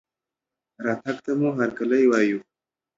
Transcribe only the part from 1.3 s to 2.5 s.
مو هرکلى وايو